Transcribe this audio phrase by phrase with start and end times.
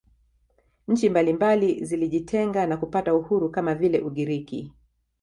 [0.87, 4.73] Nchi mbalimbali zilijitenga na kupata uhuru kama vile Ugiriki